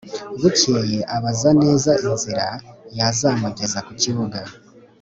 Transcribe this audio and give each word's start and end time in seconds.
bukeye 0.41 0.99
abaza 1.15 1.49
neza 1.61 1.91
inzira 2.07 2.47
yazamugeza 2.97 3.79
ku 3.85 3.91
birunga 3.97 4.41